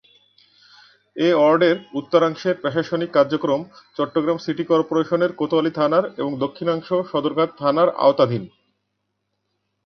এ 1.15 1.29
ওয়ার্ডের 1.35 1.77
উত্তরাংশের 1.99 2.55
প্রশাসনিক 2.61 3.09
কার্যক্রম 3.13 3.61
চট্টগ্রাম 3.97 4.37
সিটি 4.37 4.63
কর্পোরেশনের 4.63 5.31
কোতোয়ালী 5.39 5.71
থানার 5.71 6.05
এবং 6.17 6.31
দক্ষিণাংশ 6.43 6.87
সদরঘাট 7.11 7.49
থানার 7.59 7.89
আওতাধীন। 7.99 8.43